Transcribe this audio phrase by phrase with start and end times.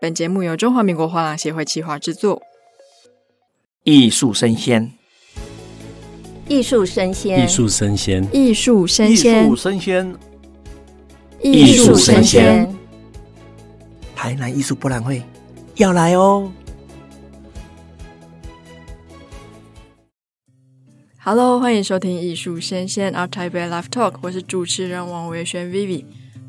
[0.00, 2.40] 本节目由中华民国画廊协会企划制作。
[3.82, 4.92] 艺术生鲜，
[6.46, 10.16] 艺术生鲜，艺术生鲜，艺术生鲜，艺术生鲜，
[11.42, 12.76] 艺术生鲜。
[14.14, 15.20] 台南艺术博览会
[15.74, 16.52] 要来哦
[21.18, 26.04] ！Hello，欢迎收听艺术生鲜 ART TAIPEI Live Talk，我是主持人王维轩 Vivi。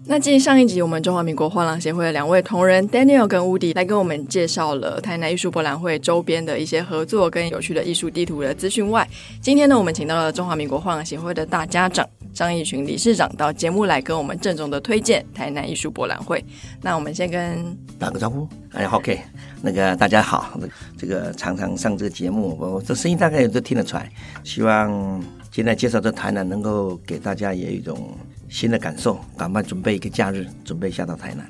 [0.05, 9.07] 那继上一集，我们中华民国画廊协会的两位同仁 Daniel 跟 Woody 来跟我们介绍了台南艺术博览会周边的一些合作跟有趣的艺术地图的资讯外，
[9.39, 16.43] 今天呢，我们请到了中华民国画廊协会的大家长张义群理事长到节目来跟我们郑重的推荐台南艺术博览会。
[16.81, 19.19] 那我们先跟打个招呼，哎，OK，
[19.61, 20.59] 那个大家好，
[20.97, 24.11] 这个常常上这个节目，我这声音大概也都听得出来。
[24.43, 25.21] 希望
[25.51, 28.09] 今天介绍这台南，能够给大家也有一种。
[28.49, 31.49] 新的感受，赶快准备一个假日，准备下到台南。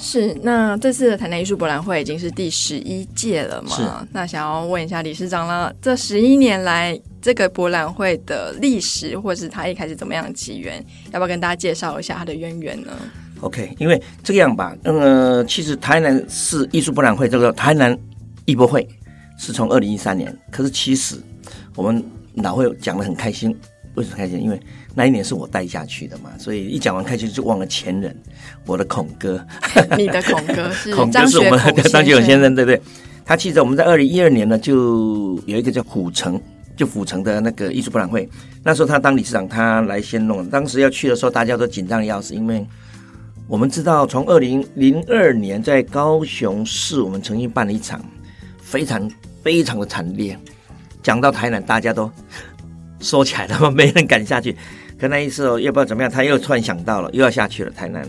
[0.00, 3.68] 是，那这次的台南艺术博览会已经是第十一届了嘛？
[3.76, 3.82] 是。
[4.12, 12.92] 那想要问一下理事长了，这十一年来这个博览会的历史，或是它一开始怎么样的起源，要不要跟大家介绍一下它的渊源呢
[13.40, 17.98] ？OK，因为这个样吧，呃，其实台南市艺术博览会这个台南
[18.44, 18.88] 艺博会
[19.36, 21.16] 是从二零一三年，可是其实
[21.74, 23.52] 我们老会讲的很开心。
[23.98, 24.40] 为什么开心？
[24.40, 24.60] 因为
[24.94, 28.16] 那一年是我带下去的嘛，所以一讲完开心就忘了前人，
[28.64, 29.44] 我的孔哥。
[29.98, 32.80] 你的孔哥 是孔哥是我们的张学友先生，对不对？
[33.24, 36.40] 他记得我们在二零一二年呢，就有一个叫虎城，
[36.76, 38.26] 就虎城的那个艺术博览会。
[38.62, 40.48] 那时候他当理事长，他来先弄。
[40.48, 42.66] 当时要去的时候，大家都紧张的要死，因为
[43.46, 48.02] 我们知道，从二零零二年在高雄市，我们曾经办了一场
[48.62, 49.10] 非常
[49.42, 50.38] 非常的惨烈。
[51.02, 52.10] 讲到台南，大家都。
[53.00, 54.56] 说起来了嘛，没人敢下去。
[54.98, 57.70] 可那一次哦，又不知道怎么样，他又突然想到了，又要下去了。
[57.70, 58.04] 台南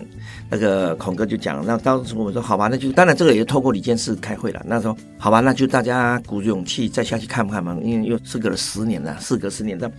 [0.49, 4.59] 那个孔哥就讲了，那当时我们说好吧，那就当然这个也透过李监事开会了。
[4.65, 9.91] 那时候好吧，那就大家鼓足勇气再下去看不看嘛，因为又事隔了十年了，事隔十年的，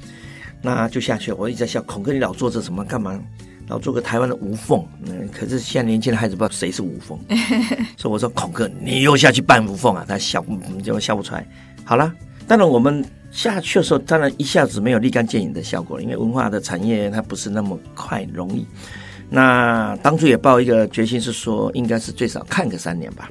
[0.60, 1.36] 那就下去了。
[1.36, 3.16] 我一直在笑，孔哥你老做这什么干嘛？
[3.68, 7.16] 老做个台湾的无缝，嗯，可是现在年轻的孩子不知道谁是无缝，
[7.96, 10.04] 所以我说孔哥你又下去扮无缝啊？
[10.08, 10.44] 他笑，
[10.82, 11.46] 结果笑不出来。
[11.84, 12.12] 好了，
[12.48, 13.04] 当然我们。
[13.30, 18.66] 下去的时候，当然一下子没有立竿见影的效果，因为文化的产业它不是那么快容易。
[19.28, 23.30] 那当初也抱一个决心，是说应该是最少看个三年吧。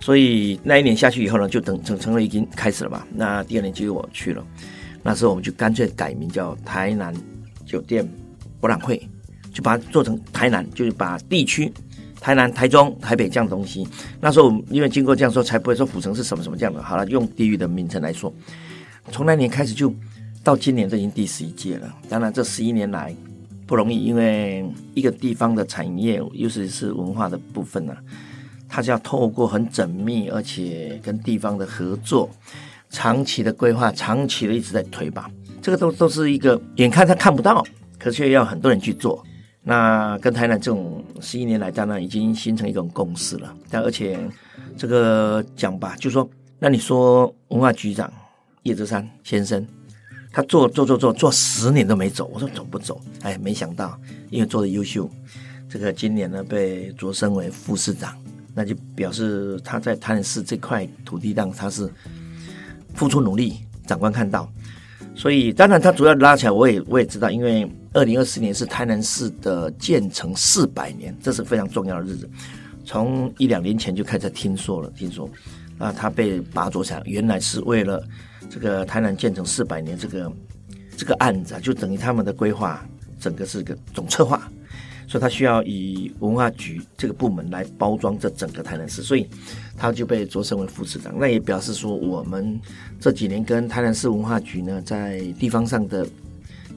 [0.00, 3.06] 所以那一年下去以后呢，就等成成了已经开始了嘛。
[3.12, 4.42] 那第二年就由我去了，
[5.02, 7.12] 那时候我们就干脆改名叫台南
[7.66, 8.08] 酒店
[8.60, 8.96] 博览会，
[9.52, 11.70] 就把它做成台南，就是把地区
[12.20, 13.86] 台南、台中、台北这样的东西。
[14.20, 16.82] 那时候我们因为经过这样说，才不会说府城是什么什么这样的。
[16.82, 18.32] 好了，用地域的名称来说。
[19.12, 19.92] 从那年开始就
[20.42, 21.92] 到今年，这已经第十一届了。
[22.08, 23.14] 当然，这十一年来
[23.66, 27.98] 不容易，因为一个地方的产业，尤其是文化的部分呢、啊，
[28.68, 32.30] 它是要透过很缜密，而且跟地方的合作，
[32.90, 35.30] 长期的规划，长期的一直在推吧。
[35.60, 37.64] 这个都都是一个眼看他看不到，
[37.98, 39.24] 可却要很多人去做。
[39.62, 43.52] 那跟台南这种十一年来，当然已经形成一种共识了。
[43.68, 44.18] 但而且
[44.76, 46.28] 这个讲吧，就说
[46.60, 48.12] 那你说文化局长。
[48.66, 49.64] 叶志山先生，
[50.32, 52.28] 他做做做做做十年都没走。
[52.34, 53.00] 我说走不走？
[53.22, 53.96] 哎，没想到，
[54.28, 55.08] 因为做的优秀，
[55.68, 58.12] 这个今年呢被擢升为副市长，
[58.52, 61.88] 那就表示他在台南市这块土地上他是
[62.92, 64.50] 付出努力，长官看到。
[65.14, 72.28] 所以当然他主要拉起来，我也我也知道，因为二零二四年是台南市的建成四百年，这是非常重要的日子。
[72.84, 75.30] 从一两年前就开始听说了，听说
[75.78, 78.02] 啊，他被拔擢起来，原来是为了。
[78.48, 80.32] 这个台南建成四百年，这个
[80.96, 82.86] 这个案子啊，就等于他们的规划，
[83.18, 84.48] 整个是个总策划，
[85.08, 89.28] 所以他需要以文化局这个部门来包装这整个台南市，所以
[89.76, 91.12] 他就被擢升为副市长。
[91.18, 92.58] 那也表示说，我们
[93.00, 96.06] 这几年跟台南市文化局呢，在地方上的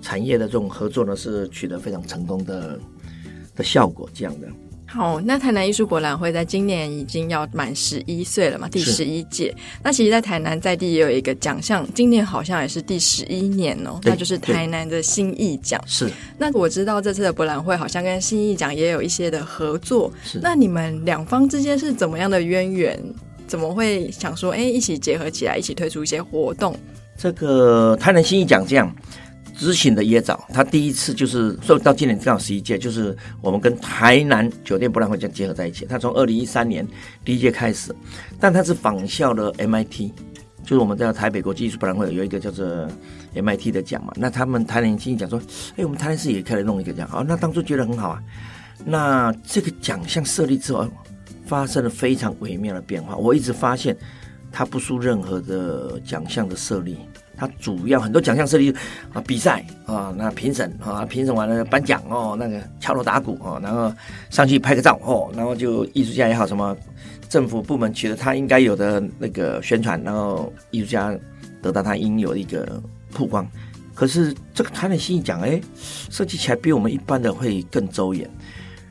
[0.02, 2.80] 产业的这种合作呢，是取得非常成功的
[3.56, 4.48] 的效果，这样的。
[4.92, 8.68] 好，那台南艺术博览会在今年已经要满十一岁了嘛？
[8.68, 9.56] 第十一届。
[9.84, 15.80] 那其实，在台南在地也有一个奖项，今年好像也是第十一年哦，那就是台南的新艺奖。
[15.86, 16.10] 是。
[16.40, 20.12] 那我知道这次的博览会好像跟新艺奖也有一些的合作。
[20.24, 20.40] 是。
[20.42, 23.00] 那你们两方之间是怎么样的渊源？
[23.46, 26.76] 怎么会想说，哎，一起结合起来，一起推出一些活动？
[27.16, 28.92] 这个台南新艺奖这样。
[29.60, 35.86] 执行的也早，他第一次就是说到今年刚好十一届，就是我们跟台南酒店博览会这样结合在一起。
[35.86, 36.88] 他从二零一三年
[37.26, 37.94] 第一届开始，
[38.40, 40.12] 但他是仿效了 MIT，
[40.64, 42.66] 就是我们在台北国际艺术博览会有一个叫做
[43.36, 44.14] MIT 的奖嘛。
[44.16, 45.38] 那他们台南经济奖说，
[45.76, 47.06] 哎，我们台南市也可以弄一个奖。
[47.06, 48.24] 好，那当初觉得很好啊。
[48.86, 50.88] 那这个奖项设立之后，
[51.46, 53.14] 发生了非常微妙的变化。
[53.18, 53.98] 我一直发现，
[54.54, 56.98] 他不输任何的奖项的设立，
[57.40, 58.74] 他主要很多奖项设立
[59.14, 63.92] 啊，比赛啊，那评审啊，评审完了颁奖哦，那个敲锣打鼓哦，然后
[64.30, 66.76] 上去拍个照哦，然后就艺术家也好，什么
[67.30, 71.18] 政府部门取得他应该有的那个宣传，然后艺术家
[71.62, 72.82] 得到他应有的一个
[73.14, 73.48] 曝光。
[73.96, 75.60] 可是这个台南新艺奖，哎，
[76.10, 78.30] 设计起来比我们一般的会更周延。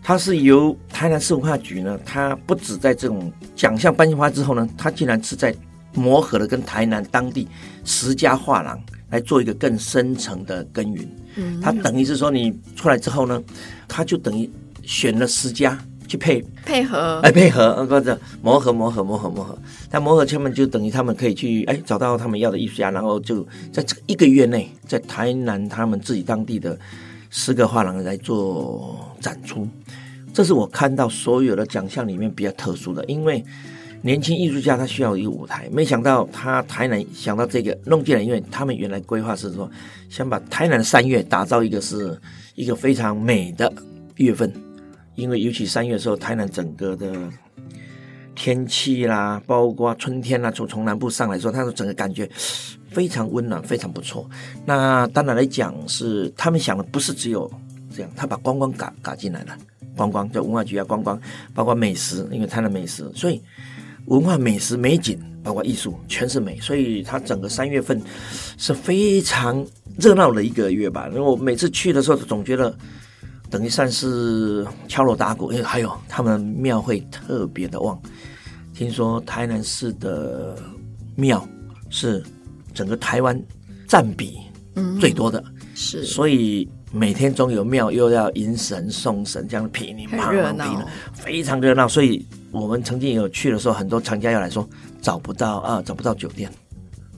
[0.03, 5.55] 它是由台南市文化局呢，它不止在这种奖项颁发之后呢，它竟然是在
[5.95, 7.47] 磨合了跟台南当地
[7.85, 8.81] 十家画廊
[9.11, 11.09] 来做一个更深层的耕耘。
[11.37, 13.43] 嗯，他等于是说你出来之后呢，
[13.87, 14.51] 他就等于
[14.83, 15.79] 选了十家。
[16.09, 19.59] 去配配合，哎，配合，或者磨合，磨合，磨合，磨合。
[19.91, 26.79] 但磨合，他们就等于他们可以去，哎，找到他们要的艺术家，然后就在这一个月内，在台南他们自己当地的
[27.29, 29.69] 十个画廊来做展出。
[30.33, 33.45] 这是我看到所有的奖项里面比较特殊的，因为
[34.03, 35.69] 年轻艺术家他需要一个舞台。
[35.73, 39.71] 没想到他台南想到这个弄进来，因为他们原来规划是说，
[40.09, 42.19] 想把台南三月打造一个是
[42.55, 43.73] 一个非常美的
[44.17, 44.53] 月份。
[45.15, 47.29] 因为尤其三月的时候，台南整个的
[48.37, 52.31] 天气啦，包括春天啦，从从南部上来说，它的整个感觉
[52.89, 54.31] 非常温暖，非常不错。
[54.65, 57.51] 那当然来讲是他们想的不是只有
[57.93, 59.59] 这样，他把观光搞搞进来了，
[59.97, 61.21] 观光叫文化局啊，观光
[61.53, 63.43] 包括美食，因为台南美食，所以
[64.09, 68.03] 文化美食美景包括艺术全是美，所以它整个三月份
[68.59, 69.67] 是非常
[69.99, 71.09] 热闹的一个月吧。
[71.09, 72.77] 因为我每次去的时候，总觉得。
[73.51, 77.99] 等于算是敲锣打鼓，因为还有他们庙会特别的旺。
[78.75, 80.55] 听说台南市的
[81.17, 81.49] 庙
[81.89, 82.23] 是
[82.75, 83.43] 整个台湾
[83.87, 84.39] 占比
[85.01, 85.43] 最多的，
[85.75, 91.89] 是，所以每天总有庙又要迎神送神，这样噼里啪啦的，非常热闹。
[91.89, 94.69] 所以我们曾经有去的时候，很多厂家要来说
[95.01, 96.51] 找不到啊，找不到酒店，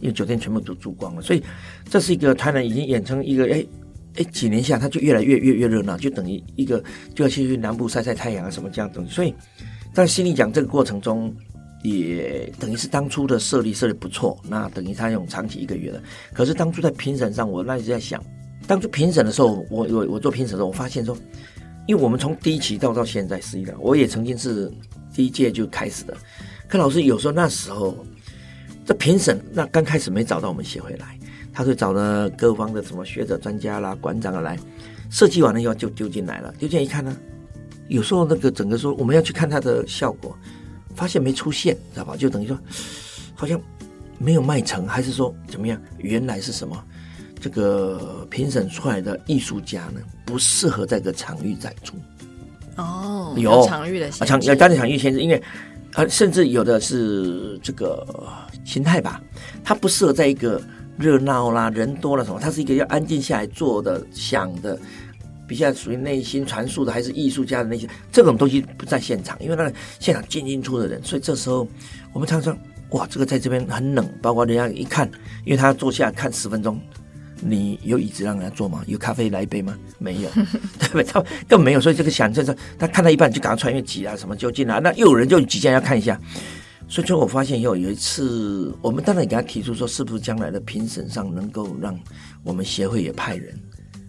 [0.01, 1.23] 因为酒店全部都住光了。
[1.23, 1.43] 所以
[1.89, 3.65] 这是一个台南已经演成一个哎。
[4.17, 6.83] 哎，几年下，它就越来越越越热闹，就等于一个
[7.15, 9.13] 就要去南部晒晒太阳啊，什么这样东西。
[9.13, 9.33] 所以，
[9.95, 11.33] 在心里讲这个过程中，
[11.85, 16.03] 也等于是当初的设立设立不错，那等于他用长期一个月的。
[16.33, 18.21] 可是当初在评审上，我那一直在想，
[18.67, 21.17] 当初评审的时候，我我我做评审的时候，我发现说，
[21.87, 24.69] 因为我们从第一期到到现在，实际上我也曾经是
[25.15, 26.17] 第一届就开始的。
[26.69, 28.05] 可老师有时候那时候，
[28.85, 31.19] 这评审那刚开始没找到我们协会来。
[31.53, 34.57] 他会找了各方的什么学者、专家啦、馆长啊来
[35.11, 36.55] 设计完了以后就丢进来了。
[36.59, 37.15] 丢进来一看呢，
[37.89, 40.39] 有时候那个整个说我们要去看它的效果，
[40.95, 42.17] 发现没出现，知道吧？
[42.17, 42.57] 就等于说
[43.35, 43.61] 好像
[44.17, 45.79] 没有卖成，还是说怎么样？
[45.99, 46.85] 原来是什么？
[47.41, 51.97] 这个评审出来的艺术家呢，不适合在这个场域展出。
[52.77, 55.43] 哦，有场域的啊，场要加点场域限制，因为
[55.95, 58.07] 呃，甚至有的是这个
[58.65, 59.21] 心态吧，
[59.63, 60.61] 它不适合在一个。
[60.99, 62.39] 热闹啦，人多了什么？
[62.39, 64.79] 它是一个要安静下来做的、想的，
[65.49, 71.67] 比较属于内心传述的，还是艺术家的那些这种东西不在现场，因为那个现场进进出的人，所以这时候
[72.13, 72.55] 我们常常
[72.91, 75.11] 哇，这个在这边很冷，包括人家一看，
[75.47, 76.79] 因为他坐下看十分钟，
[77.41, 78.83] 你有椅子让人家坐吗？
[78.87, 79.77] 有咖啡来一杯吗？
[79.99, 80.31] 没有，
[80.79, 81.05] 对不对？
[81.05, 86.21] 他根本没有，所以这个想这这，他看到一半就赶快穿越挤啊什么就进来，那又有人就挤进来要看一下。
[86.89, 91.97] 所以，最后我发现以后有一次，我们当然也给他提出说，是不是将来的评审上能够让
[92.43, 93.57] 我们协会也派人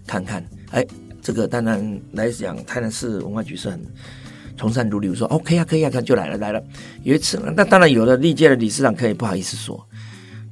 [0.08, 0.44] 看看？
[0.72, 0.84] 哎，
[1.22, 3.80] 这个当然来讲，台南市文化局是很
[4.58, 6.62] 从善如流，说 OK 啊，可以啊，他就来了来了。
[7.04, 9.88] 有一次，那当然有的历届的理事长可以不好意思说，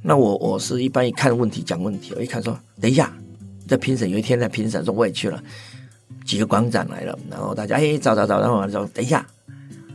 [0.02, 3.12] 那我我是一般一看问题讲问题，我一看说，等一下，
[3.66, 5.42] 在评审有一天在评审说我也去了，
[6.24, 9.26] 几个馆长来了，然后大家哎找找找，然后我说等一下，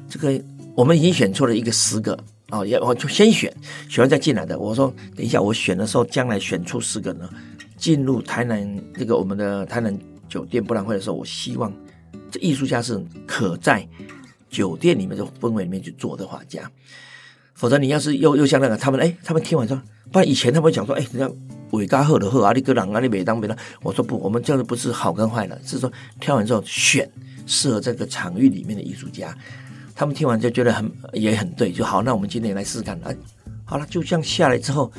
[0.10, 0.42] 这个。
[0.76, 2.20] 我们已经选出了一个十个
[2.50, 3.50] 哦，也我就先选，
[3.88, 4.60] 选完再进来的。
[4.60, 7.30] 我说等一下，我选的时候，将来选出十个呢，
[7.78, 9.98] 进入台南这个我们的台南
[10.28, 11.72] 酒店博览会的时候，我希望
[12.30, 13.88] 这艺术家是可在
[14.50, 16.70] 酒店里面的氛围里面去做的画家。
[17.56, 19.82] 否则你要是又又像那个他们哎，他们听完说，
[20.12, 21.36] 不然以前他们讲说哎，人家
[21.72, 23.58] 伟嘎赫的赫啊，你个人啊，你没当没当。
[23.82, 27.10] 我说不，我们这样不是好跟坏的，是说挑完之后选
[27.48, 29.36] 适合这个场域里面的艺术家。
[29.96, 32.04] 他们听完就觉得很也很对，就好。
[32.04, 33.00] 那我们今天来试试看。
[33.06, 33.16] 哎，
[33.64, 34.92] 好了，就这样下来之后，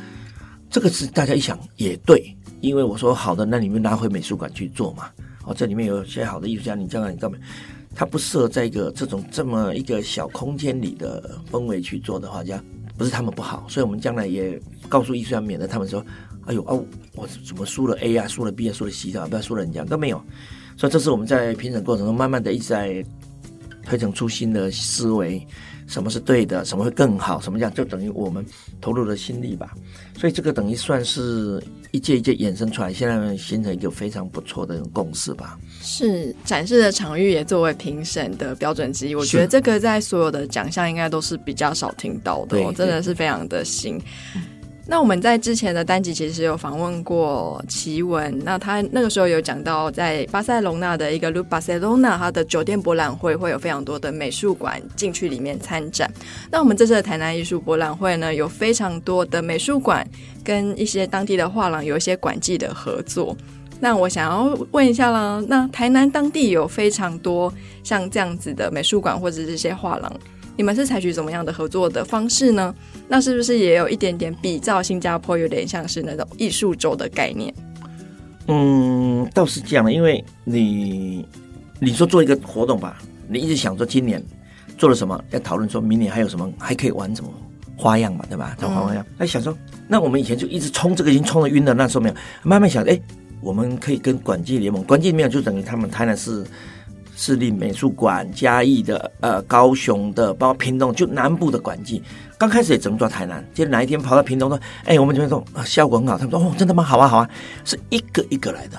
[0.71, 5.11] 这个是大家一想也对，因为我说好的，那你们拿回美术馆去做嘛。
[5.45, 7.37] 哦，这里面有些好的艺术家，你这样你干嘛？
[7.97, 12.63] 它不适合在一个这种这么一个小空间里的氛围去做的话，这样
[12.99, 13.65] 不是他们不好。
[13.69, 16.05] 所以我们将来也告诉艺术家，免得他们说，
[16.45, 16.85] 哎呦哦，
[17.15, 20.23] 我怎么输了 A 啊，输了 B 啊，输了 C 啊，不要输了人家都没有。
[20.77, 23.03] 所以这是我们在评审过程中慢慢的一直在。
[23.87, 25.47] 推陈出新的思维，
[25.87, 28.45] 什么是对的，什么会更好，什么这样就等于我们
[28.81, 29.75] 投入了心力吧。
[30.19, 31.63] 所以这个等于算是
[31.93, 35.57] 一届一届衍生出来，现在形成一个非常不错的共识吧。
[35.81, 44.01] 是展示的场域也作为评审的标准之一，我觉得这个在所有的奖项应该都是比较少听到的，哦，真的是非常的新。
[44.89, 56.09] 那我们在之前的单集其实有访问过奇文，那他那个时候有讲到，在巴塞隆纳的一个 Look Barcelona，它的酒店博览会会有非常多的美术馆进去里面参展。
[56.53, 60.07] 那我们这次的台南艺术博览会呢，有非常多的美术馆
[60.45, 63.37] 跟一些当地的画廊有一些馆际的合作。
[63.81, 67.53] 那我想要问一下啦，那台南当地有非常多
[67.83, 70.13] 像这样子的美术馆或者这些画廊。
[70.57, 72.75] 你们是采取怎么样的合作的方式呢？
[73.09, 77.55] 那是不是也有一点点比照新加坡，有点像是那种艺术周的概念？
[78.49, 81.27] 嗯，倒是这样的，因为你
[81.79, 82.99] 你说做一个活动吧，
[83.29, 84.23] 你一直想说今年
[84.79, 87.31] 做了什么，要讨论说明年还有什么还可以玩什么
[87.77, 88.57] 花样嘛，对吧？
[88.59, 89.05] 找花花样。
[89.19, 92.99] 那、嗯、想说，那我们以前就一直冲这个，已经冲的晕了，那时候没有，慢慢想，哎，
[93.43, 96.43] 我们可以跟管际联盟，馆际联盟就等于他们台南市。
[97.19, 102.03] 市立美术馆、嘉义的、呃高雄的，包括屏东，就南部的馆际，
[102.37, 103.43] 刚开始也只能做台南。
[103.55, 106.83] 就哪一天跑到屏东说：“哎、我们这边说效果很好。”他们说：“哦，真的吗？
[106.85, 107.31] 好啊，好啊。”
[107.65, 108.79] 是一个一个来的，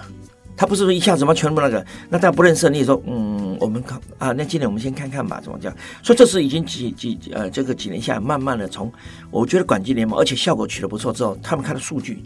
[0.55, 1.83] 他不是说一下子嘛全部那个。
[2.09, 8.91] 那大家不认识，你也说：“嗯，我们看啊，那今年我们先看看吧，怎么讲？”所以这是已经几几呃，这个几年下来，慢慢的从
[9.31, 12.21] 我觉得馆际联盟，而且效果取得不错之后，他们看的数据，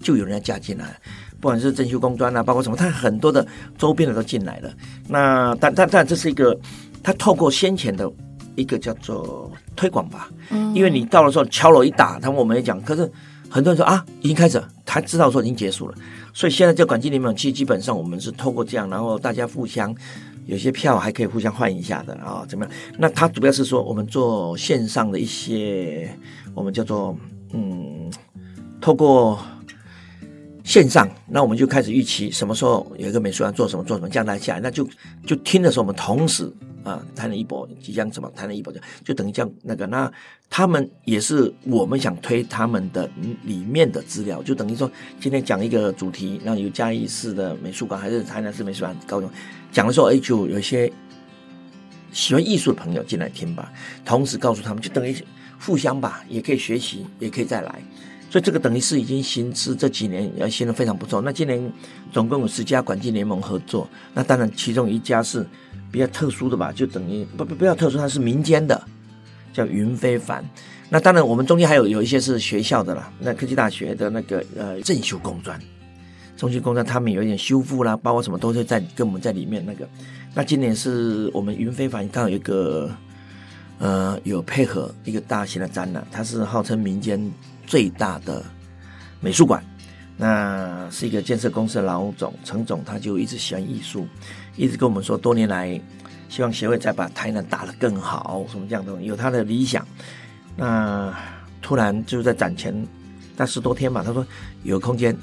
[0.00, 1.00] 就有人要加进来。
[1.46, 3.46] 不管是珍饈工专啊，包括什么，它很多的
[3.78, 4.70] 周边的都进来了。
[5.06, 6.58] 那但但但这是一个，
[7.04, 8.10] 它透过先前的
[8.56, 10.28] 一个叫做推广吧。
[10.50, 10.74] 嗯。
[10.74, 13.08] 因为你到了时候敲锣一打，他们我们也讲，可是
[13.48, 15.94] 很多人说啊，已经开始了，他知道说已经结束了。
[16.34, 19.94] 所以现在这管机联盟其实基本上我们是透过这样，然后大家互相
[20.46, 22.74] 有些票还可以互相换一下的啊，怎么样？
[22.98, 26.10] 那它主要是说我们做线上的一些，
[26.56, 27.16] 我们叫做
[27.52, 28.10] 嗯，
[28.80, 29.38] 透过。
[30.66, 34.86] 线上，那我们就开始预期什么时候有一个美术馆做什么做什么，这样来下，那就
[35.24, 40.12] 就听的时候，我们同时啊，谈了一波即将什么，谈了一波就就等于这样那个，那
[40.50, 43.08] 他们也是我们想推他们的
[43.44, 49.30] 里面的资料，就等于说今天讲一个主题，那有嘉义市的美术馆还是台南市美术馆高中
[49.70, 50.92] 讲的时候，哎，就有些
[52.10, 53.72] 喜欢艺术的朋友进来听吧，
[54.04, 55.16] 同时告诉他们，就等于
[55.60, 57.80] 互相吧，也可以学习，也可以再来。
[58.36, 61.22] 所以这个等于是已经行之这几年，呃，行得非常不错。
[61.22, 61.72] 那今年
[62.12, 65.46] 总共有十家馆际联盟合作，那当然其中一家是
[65.90, 68.78] 比较特殊的吧，就等于不不比较特殊，它是民间的，
[69.54, 70.44] 叫云非凡。
[70.90, 75.58] 那当然我们中间还有有一些是学校的啦，那科技大学的那个呃正修工专，
[76.36, 79.88] 中心工专他们有一点修复啦，包括什么都是在跟我们在里面那个。
[80.34, 82.94] 那今年是我们云非凡刚好有一个
[83.78, 87.18] 呃有配合一个大型的展览，它是号称民间。
[87.66, 88.44] 最大的
[89.20, 89.62] 美术馆，
[90.16, 94.06] 那是一个建设公司的老总陈总，他就一直喜欢艺术，
[94.56, 95.78] 一直跟我们说，多年来
[96.28, 99.86] 希望协会再把台南打得更好，什么这样的，有他的理想。
[100.56, 101.12] 那
[101.60, 102.86] 突然就在展前，
[103.36, 104.24] 那十多天吧，他说
[104.62, 105.16] 有空间，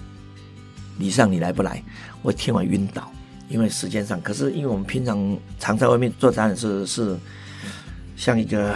[1.00, 1.82] 李尚你来不来？
[2.22, 3.12] 我听完晕倒，
[3.50, 7.18] 因为时间上，可是因为我们平常常在外面做展览，是是
[8.16, 8.76] 像一个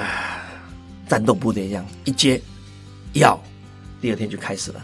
[1.08, 2.42] 战斗部队一样，一接
[3.14, 3.40] 要。
[4.02, 4.82] 第二天就开始了，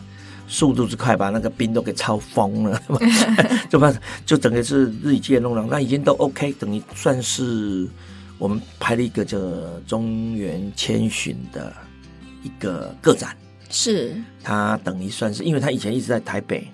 [0.48, 2.82] 速度之快，把那个兵都给超疯了，
[3.70, 3.94] 就把
[4.26, 7.88] 就整个是日以继夜弄了，那已经都 OK，等于算是
[8.38, 9.38] 我们拍了一个叫
[9.88, 11.74] 中原千寻的
[12.42, 13.36] 一个个展，
[13.70, 14.16] 是。
[14.44, 16.68] 他等于算是，因为他以前一直在台北，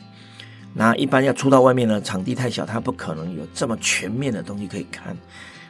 [0.73, 5.15] 那一般要出到外面呢，场地太小，他不可能有这么全面的东西可以看，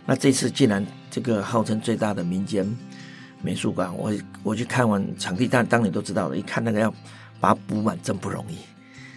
[0.06, 2.66] 那这次竟然这个号称最大的民间。
[3.42, 4.12] 美术馆，我
[4.44, 6.94] 我去看完场地，当当你都知道了，一看那个要
[7.40, 8.58] 把它补满真不容易。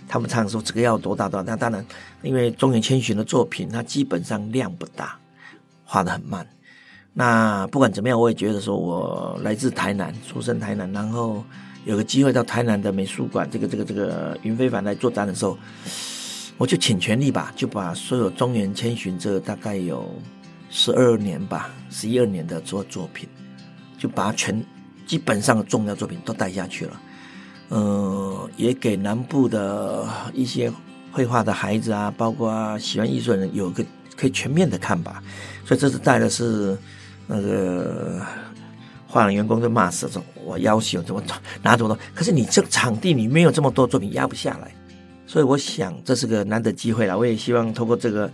[0.09, 1.85] 他们常说这个要多大多大，那当然，
[2.23, 5.19] 因为中原千寻的作品，它基本上量不大，
[5.85, 6.47] 画的很慢。
[7.15, 11.43] 那不管怎么样，我也觉得说我来自台南，出生台南，然后
[11.85, 15.59] 有个机会到台南的美术馆，这个这个这个云非凡来做展的时候，
[16.59, 20.15] 我就尽全力吧，就把所有中原千寻这大概有
[20.69, 23.29] 十二年吧，十一二年的作作品。
[24.03, 24.61] 就把全
[25.07, 27.01] 基本上的重要作品都带下去了，
[27.69, 30.73] 呃，也给南部的一些
[31.13, 33.85] 绘画的孩子啊，包括喜欢艺术的人，有个
[34.17, 35.23] 可以全面的看吧。
[35.65, 36.77] 所以这次带的是
[37.29, 38.21] 那个
[39.07, 41.23] 画廊员工就骂死说，我要求怎么
[41.63, 44.75] 拿这么多，可是你这个场地你没有这么多作品压不下来，
[45.29, 47.17] 所以我想这是个难得机会了。
[47.17, 48.29] 我也希望通过这个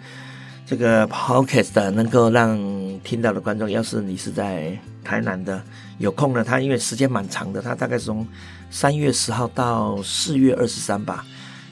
[0.68, 2.58] 这个 Podcast 能够让
[3.02, 5.62] 听到的观众，要是你是在台南的，
[5.96, 8.26] 有空呢，他因为时间蛮长的，他大概从
[8.70, 11.24] 三月十号到四月二十三吧，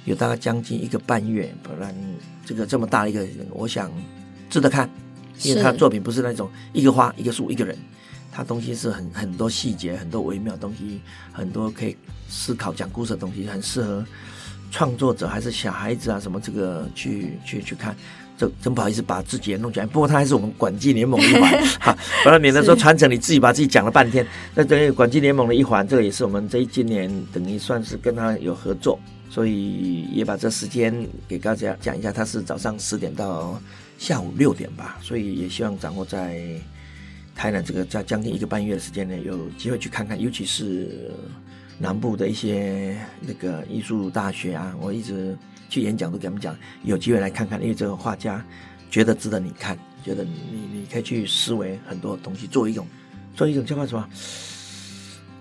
[0.06, 1.94] 有大概将近一个半月，不然
[2.46, 3.92] 这个这么大一个人，我想
[4.48, 4.88] 值得看，
[5.42, 7.76] 因为他作品不是那种一个花一个树一个人。
[8.32, 11.94] 他东西是很很多细节，很多微妙的东西，很多可以
[12.30, 14.02] 思考讲故事的东西，很适合
[14.70, 17.94] 创作者还是小孩子啊什么这个去去去看。
[18.36, 24.26] 这真不好意思把自己也弄起来，不过他还是我们管祭联盟一环， 哈，不然免得说传承你自己把自己讲了半天。
[24.54, 28.98] 那等于管祭联盟的一环，这个也是我们这一今年等于算是跟他有合作，
[29.30, 32.12] 所以也把这时间给大家讲一下。
[32.12, 33.60] 他是早上十点到
[33.98, 36.40] 下午六点吧，所以也希望掌握在。
[37.38, 41.10] 台南这个在将近一个半月的时间内，有机会去看看，尤其是
[41.78, 45.36] 南部的一些那个艺术大学啊，我一直
[45.68, 48.44] 去演讲都给他们讲，有机会来看看，因为这个画家
[48.90, 50.32] 觉得值得你看，觉得你
[50.72, 52.86] 你可以去思维很多东西，做一种
[53.34, 54.08] 做一种叫什么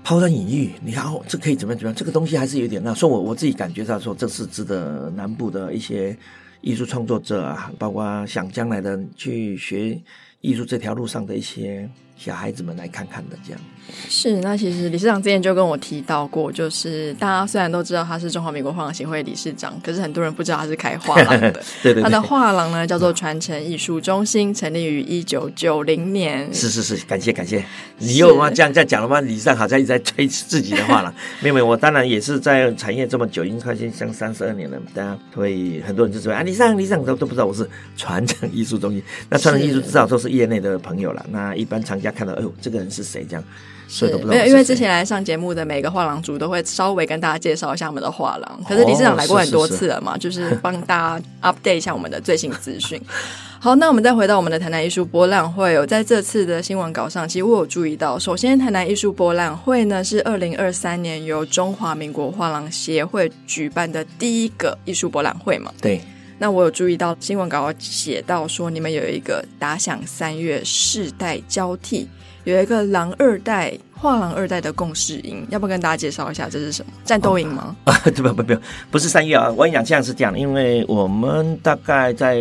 [0.04, 0.72] 抛砖引玉。
[0.84, 1.96] 你看哦，这可以怎么样怎么样？
[1.96, 6.18] 这个东西还是有点那，说我我自己感觉到说，这是值得南部的一些
[6.62, 10.02] 艺术创作者啊，包括想将来的去学。
[10.42, 13.60] 艺术这条路上的一些小孩子们来看看的，这样
[14.10, 14.40] 是。
[14.42, 21.52] 那其实理事长之前就跟我提到过，就是大家虽然都知道他是中华民国画廊协会理事长，可是很多人不知道他是开画廊的。
[21.52, 22.04] 对，对对。
[22.04, 26.52] 他的画廊呢叫做传承艺术中心，成立于一九九零年。
[26.54, 27.64] 是是是，感谢感谢。
[27.98, 28.50] 你又吗？
[28.50, 29.22] 这样这样讲了吗？
[29.22, 31.14] 理事长好像一直在吹自己的画廊。
[31.42, 34.78] 没有没有，我当然也是在产业这么久，已经快将近三十二年了。
[34.94, 39.04] 大家会很多人就说啊，理事长理事长都都不知道我是传承艺术中心。
[39.30, 41.26] 那传承艺术至少都是业内的朋友了。
[41.30, 42.86] 那一般厂家看到，哎呦，这个人。
[42.96, 43.44] 是谁这样？
[43.88, 48.64] 所以都不知道没有，因为之前来上节目的每个画廊主都会稍微跟大家介绍一下我们的画廊。
[48.68, 53.02] 可是理事长来过很多次了嘛，是是是就是帮大家 update 一下我们的最新资讯。
[53.60, 55.74] 好，那我们再回到我们的台南艺术博览会。
[55.74, 65.72] 有在这次的新闻稿上，其实我有注意到，首先台南艺术博览会呢是二零二三年由中华民国画廊协会举办的第一个艺术博览会嘛？
[65.82, 66.00] 对。
[66.38, 72.08] 那我有注意到新闻稿写到说，你们有一个打响三月世代交替。
[72.46, 77.76] 有一个狼二代画廊二代的共识营，要不要跟大家介绍一下这是什么战斗营吗？
[77.86, 78.56] 啊，不不不，
[78.92, 79.50] 不是三月啊！
[79.50, 82.36] 我跟你讲，这样是这样，因为我们大概在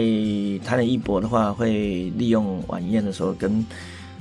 [0.62, 3.64] 台南一博的话，会利用晚宴的时候跟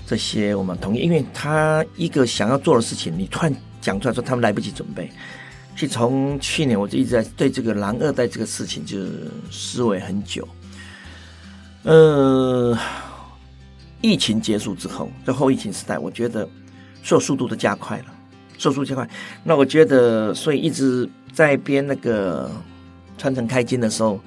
[0.08, 5.12] 这些我们同意，因为他一个想要做的事情，你突然讲出来说他们来不及准备。
[5.76, 9.00] 其实从去年我就一直在对这个狼二代这个事情就
[9.52, 10.48] 思维很久，
[11.84, 12.78] 呃。
[14.04, 16.48] 疫情结束之后，在后疫情时代，我觉得
[17.02, 18.06] 所有速度都加快了，
[18.58, 19.10] 速度加快。
[19.46, 22.52] 那我觉得，所以一直在编那个
[23.18, 24.20] 传承开金的时候，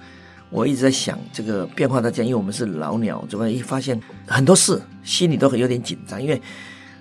[0.49, 6.41] 我一直在想这个变化的这样，因为我们是老鸟，怎么一发现很多事，心里都很有点紧张，因为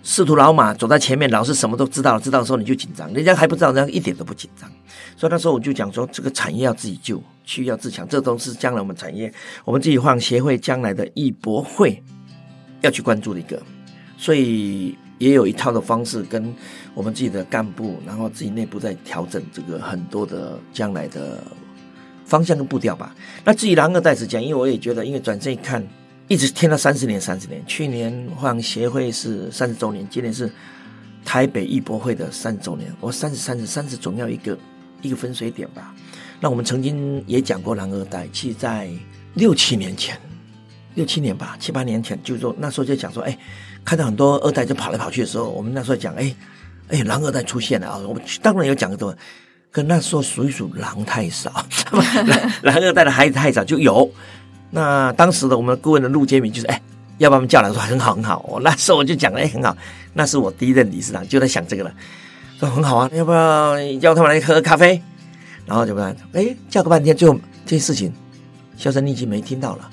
[0.04, 4.70] 识途老马走在前面，老是什么都知道，知道的时候你就紧张，人家还不知道，人家一点都不紧张。
[5.16, 9.34] 所以那时候我就讲说，这个产业要自己救，需要自强，这都是将来我们产业，
[9.64, 12.04] 我们自己换协会将来的艺博会。
[12.86, 13.62] 要去关注的一个，
[14.17, 16.54] 所以也有一套的方式跟
[16.93, 21.43] 我们自己的干部，然后自己内部在调整这个很多的将来的
[22.26, 23.15] 方向跟步调吧。
[23.43, 25.86] 那至于蓝二代是讲，因为我也觉得，因为转身一看，
[26.28, 27.62] 一直听到三十年，三十年。
[27.65, 30.52] 去年画廊协会是三十周年，今年是
[31.24, 32.93] 台北艺博会的三十周年。
[33.00, 34.58] 我三十、三十、三十，总要一个
[35.02, 35.93] 一个分水点吧。
[36.39, 38.89] 那我们曾经也讲过蓝二代，其实在
[39.34, 40.19] 六七年前。
[40.96, 43.38] 六七年吧，七八年前，就说那时候就讲说，哎，
[43.84, 46.34] 看到很多二代就跑来跑去的时候，我们那时候讲，哎，
[46.90, 47.98] 哎，狼二代出现了啊！
[47.98, 49.16] 我们当然有讲过，
[49.72, 51.52] 可那时候属于属狼太少，
[52.64, 54.10] 狼二代的孩子太少就有。
[54.72, 56.82] 那当时的我们顾问的陆杰明就是，哎，
[57.18, 58.44] 要把我们叫来说很好很好。
[58.48, 59.76] 我那时候我就讲了，哎，很好。
[60.14, 61.94] 那是我第一任理事长就在想这个了，
[62.58, 65.02] 说很好啊，要不要叫他们来喝咖啡？
[65.66, 68.14] 然后就不然，哎，叫个半天，最后这些事情
[68.78, 69.90] 销声匿迹没听到了。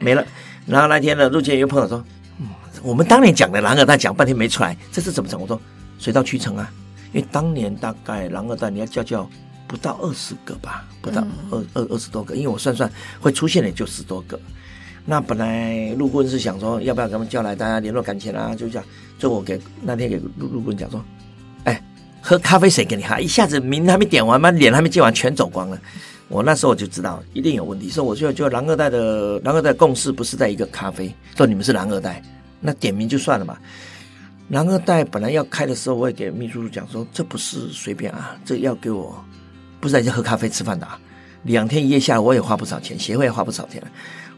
[0.00, 0.26] 没了，
[0.66, 2.02] 然后那天呢，陆建又碰到说，
[2.38, 2.48] 嗯，
[2.82, 5.40] 我们当年讲的狼二代讲半天没出来，这次怎么整？
[5.40, 5.60] 我说
[5.98, 6.72] 水到渠成啊，
[7.12, 9.30] 因为当年大概狼二代你要叫叫
[9.68, 14.40] 不到二十个吧，不到二二二十多个，因为我算算会出现的就十多个。
[15.04, 18.84] 那本来陆棍是想说要不要给他们叫来，大家联络感情啊，就这样。
[19.18, 21.04] 就我给那天给陆陆顾问讲说，
[21.64, 21.82] 哎，
[22.22, 23.20] 喝咖啡谁给你喝？
[23.20, 25.78] 一下子名还没点完嘛，脸还没见完，全走光了。
[26.30, 32.22] 我那时候就知道一定有问题，所以我就就蓝二代的蓝二代共识不是在一个咖啡，说你们是蓝二代，
[32.60, 33.58] 那点名就算了嘛。
[34.48, 39.22] 蓝二代本来要开的时候，我也给秘书讲说，这不是随便啊，这要给我
[39.80, 40.98] 不是在这喝咖啡吃饭的啊。
[41.42, 43.82] 两天一夜下来，我也花不少钱，协会也花不少钱。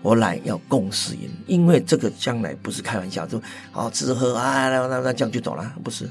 [0.00, 6.08] 我来要共识营，因为这个将来不是开玩笑，就好吃喝啊，那那那这样就走了，不是，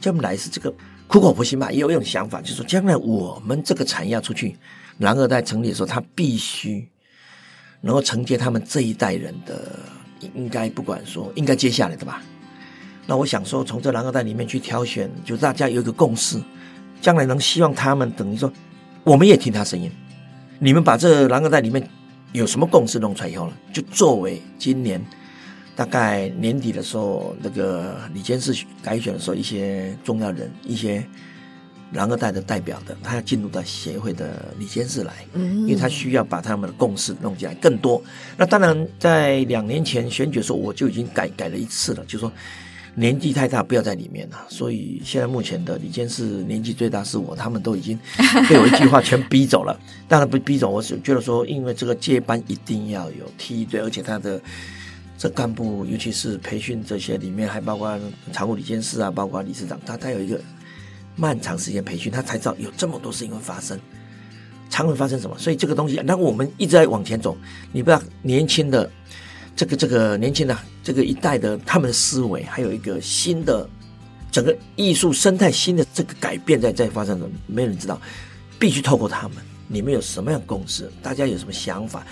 [0.00, 0.72] 将来是这个
[1.06, 4.56] 苦口婆心吧，也有一种想法，就是说将来我们这个产业要出去，
[4.98, 6.88] 蓝二代成立的时候，他必须
[7.80, 9.78] 能够承接他们这一代人的，
[10.34, 12.22] 应该不管说应该接下来的吧。
[13.06, 16.40] 那我想说，从这蓝二代里面去挑选，就大家有一个共识，
[17.00, 18.52] 将来能希望他们等于说，
[19.04, 19.90] 我们也听他声音，
[20.58, 21.88] 你们把这蓝二代里面。
[22.32, 23.52] 有什么共识弄出来以后呢？
[23.72, 25.02] 就作为今年
[25.74, 31.02] 大概年底的时候，那个李监事改选的时候，一些重要人、一些
[31.92, 38.02] 蓝二代的代表的，他要进入到协会的理监事来，嗯，因为他需要把他们的共识弄进来更多。
[38.36, 42.32] 那当然，在两年前选举的时候，我就已经改改了一次了，就是说。
[42.98, 44.38] 年纪太大，不要在里面了。
[44.48, 47.94] 所以现在目前的理监事年纪最大是我，他们都已经
[48.48, 49.78] 被我一句话全逼走了。
[50.08, 54.40] 当然不逼走，我是觉得说，因为这个接班一定要有梯队，而且他的
[55.18, 58.00] 这干部，尤其是培训这些里面，还包括
[58.32, 60.40] 常务理监事啊，包括理事长，他他有一个
[61.16, 63.76] 漫长时间培训，他才知道有这么多事情会发生，
[64.70, 65.36] 常会发生什么。
[65.36, 67.36] 所以这个东西，那我们一直在往前走，
[67.72, 68.88] 你不要年轻的。
[69.58, 73.66] 这个这个年轻的这个一代的他们的思维，还有一个新的
[74.30, 77.98] 整个艺术生态新的这个改变在在发生中，没有人知道，
[78.58, 80.92] 必须透过他们，你们有什么样的共识？
[81.02, 82.06] 大家有什么想法？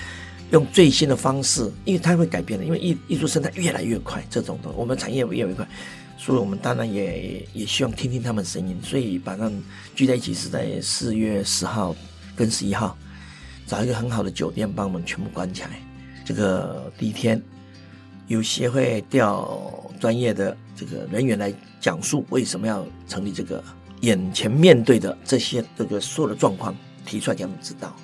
[0.52, 5.68] 用最新的方式，因为它会改变的，因为艺艺术生态越来越快，这种的我们产业越来越快，
[6.16, 9.62] 所以我们当然也也希望听听他们声音，所以把他们
[9.94, 11.94] 聚在一起是在四月十号
[12.36, 12.96] 跟十一号，
[13.66, 15.70] 找一个很好的酒店，帮我们全部关起来。
[16.24, 17.42] 这个第一天，
[18.28, 23.62] 由协会调专业的这个人员来讲述为什么要成立这个，
[24.00, 26.74] 眼前面对的这些这个所有的状况
[27.04, 27.94] 提出来给他们知道，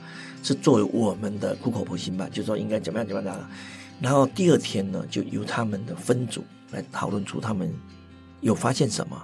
[0.43, 3.51] 是作为我们的苦口婆心吧，就说应该怎么样怎么样。
[4.01, 7.73] 然后第二天呢，就由他们的分组来讨论出他们
[8.41, 9.23] 有发现什么，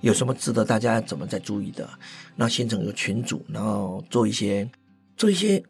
[0.00, 1.88] 有什么值得大家怎么在注意的，
[2.36, 4.68] 然后形成一个群组，然后做一些
[5.16, 5.62] 做一些。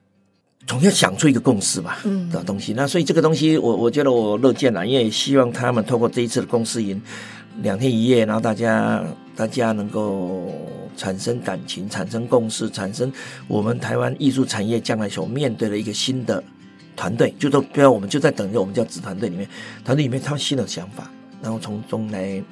[0.67, 2.73] 总要想出一个共识吧，嗯，的东西。
[2.73, 7.01] 那所以这个东西我，我我觉得我乐见了，因为希望他们透过这一次的共识营，
[7.63, 9.05] 两天一夜，然后大家
[9.37, 10.51] 大家能够
[10.97, 13.13] 产生感情，产生共识，产生
[13.47, 16.43] 我们台湾艺术产业将来所面对的一个新的
[16.97, 19.49] 团队，就说不要我们就在等着我们叫子团队里面，
[19.85, 21.09] 团队里面他们新的想法，
[21.41, 22.43] 然后从中来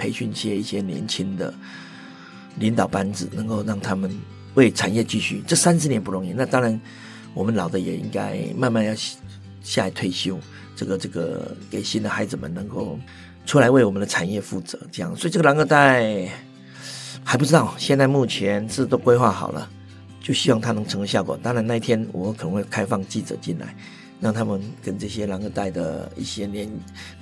[0.00, 1.52] 培训些一些年轻的
[2.58, 4.10] 领导班子，能够让他们
[4.54, 5.42] 为产业继续。
[5.46, 6.80] 这三十年不容易，那当然。
[7.32, 8.92] 我们老的也应该慢慢要
[9.62, 10.36] 下来退休，
[10.74, 12.98] 这个这个给新的孩子们能够
[13.46, 15.14] 出来为我们的产业负责，这样。
[15.14, 16.28] 所以这个蓝二代
[17.22, 19.70] 还不知道，现在目前是都规划好了，
[20.20, 21.38] 就希望它能成为效果。
[21.40, 23.76] 当然那一天我可能会开放记者进来，
[24.20, 26.68] 让他们跟这些蓝二代的一些年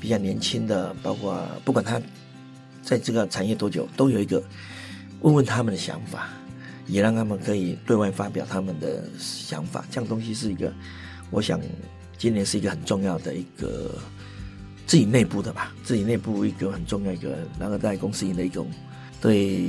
[0.01, 2.01] 比较年轻的，包括不管他
[2.89, 4.43] 在这个产业多久，都有一个
[5.21, 6.29] 问问他们的想法。
[6.91, 10.73] 也让他们可以对外发表他们的想法，这样东西是一个，
[11.31, 11.61] 我想
[12.17, 13.95] 今年是一个很重要的一个
[14.87, 18.71] 自己内部的吧，自己内部一个很重要一个蓝二代共识营的一种，
[19.21, 19.69] 对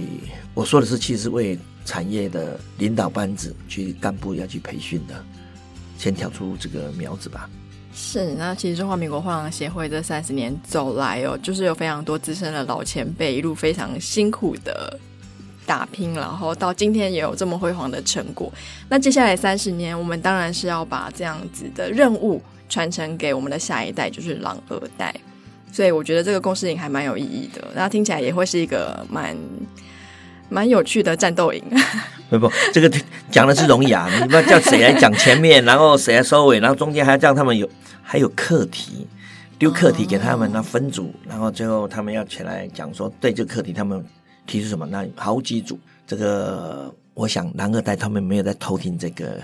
[0.53, 5.21] 我说的是，其实为产业的领导班子去干部要去培训的，
[5.97, 7.49] 先挑出这个苗子吧。
[7.93, 14.99] 是，那其实中华民国画廊协会这三十年走来哦，就是有非常多资深的老前辈一路非常辛苦的。
[15.65, 18.51] 打拼，然后到今天也有这么辉煌的成果。
[18.89, 25.13] 那接下来三十年，我们当然是要把这样子的任务传承给我们的下一代，就是狼二代。
[25.71, 29.37] 所以我觉得这个共识营还蛮有意义的，那听起来也会是一个蛮
[30.49, 31.63] 蛮有趣的战斗营。
[32.29, 32.91] 不不，这个
[33.31, 37.67] 讲的是容易啊， 你不要叫谁来讲前面，然后谁来收尾，然后中间还要叫他们有
[38.03, 39.07] 还有课题，
[39.57, 44.03] 丢课题给他们，那分组，然后最后他们要起来讲说，对这个课题他们。
[44.47, 44.83] 提出什么？
[44.87, 49.39] 那好几组，这个我想蓝二代他们没有在偷听这个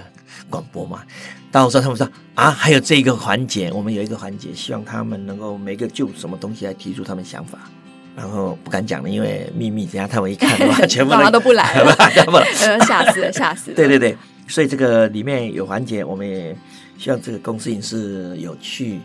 [0.50, 1.04] 广播嘛。
[1.52, 7.70] 到时候他们说啊，还有这个环节，我们有一个环节，希望他们能够每个就什么东西来提出他们想法，
[8.16, 11.96] 然后不敢讲了，因为秘密，等下他们一看的话， 全部都，都不来了，
[12.88, 13.76] 吓死了，吓死了。
[13.76, 14.16] 对对对，
[14.48, 16.56] 所以这个里面有环节，我们也
[16.98, 19.00] 希望这个公司营是有趣、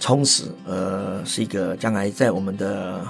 [0.00, 3.04] 充实，呃，是一个将来在我们的。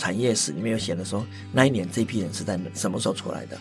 [0.00, 3.58] 产业史里面有写的说，那一年这批人是在什么时候出来的，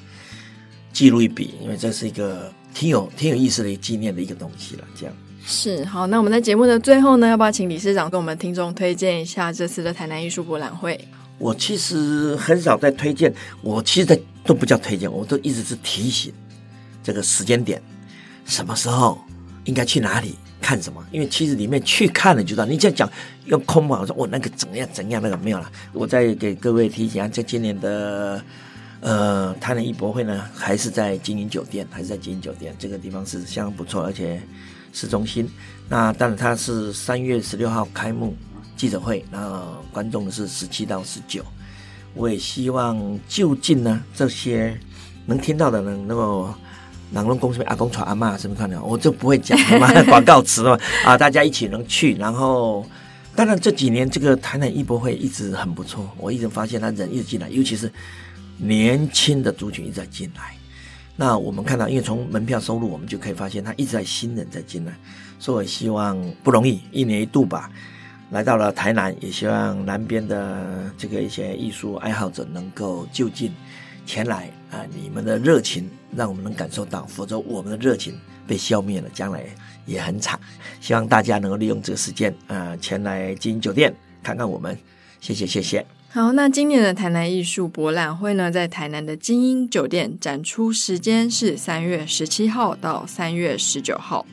[0.94, 4.84] 记录一笔，因为这是一个挺有挺有意思的一个纪念的一个东西了。
[4.96, 10.96] 这样是好，那我们在节目的最后呢，要不要请理事长跟我们听众推荐一下这次的台南艺术博览会？
[11.38, 16.34] 我其实很少在推荐，我其实在都不叫推荐，我都一直是提醒
[17.04, 17.82] 这个时间点，
[18.46, 19.20] 什么时候
[19.66, 22.66] 应该去哪里看什么，因为其实里面去看了就知道。
[22.66, 23.10] 你这样讲
[23.46, 25.72] 用空话，我说我那个怎样怎样那个没有了。
[25.94, 28.44] 我再给各位提醒，啊，在今年的
[29.00, 34.42] 呃台南艺博会呢，还是在金银酒店，还是在金银酒店这个地方是相当不错，而且
[34.92, 35.48] 市中心。
[35.88, 38.36] 那当然它是三月十六号开幕
[38.78, 41.44] 记者会，然后观众是十七到十九。
[42.14, 44.80] 我也希望就近呢这些
[45.26, 46.54] 能听到的人能够。
[47.10, 51.18] 南龙公司阿公传阿妈什么看的，我就不会讲什么广告词了 啊！
[51.18, 52.86] 大家一起能去，然后
[53.34, 57.90] 当然这几年这个台南艺博会一直很不错，我一直发现他人一直进来，尤其是
[58.58, 60.54] 年轻的族群一直在进来。
[61.16, 64.94] 那我们看到，因为从门票收入，我们就可以发现他一直在新人在进来，
[65.40, 67.72] 所以我希望不容易，一年一度吧，
[68.30, 73.52] 来到了台南，也希望南边的这个一些艺术爱好者能够就近。
[74.06, 74.88] 前来啊！
[74.96, 79.44] 你们的热情让我们能感受到，否则我们的热情被消灭了，将来
[79.86, 80.40] 也很惨。
[80.80, 84.78] 希望大家能够利用这个时间啊，前来金银酒店看看我们。
[85.20, 85.86] 谢谢，谢谢。
[86.10, 94.26] 好，那今年的台南艺术博览会呢，在台南的金银酒店展出时间是三月十七号到三月十九号。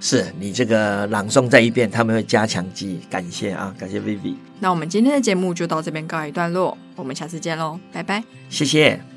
[0.00, 3.00] 是你这个朗诵再一遍，他们会加强记忆。
[3.10, 4.34] 感谢啊，感谢 Vivi。
[4.60, 8.22] 那我们今天的节目就到这边告一段落，我们下次见喽，拜拜。
[8.48, 9.15] 谢谢。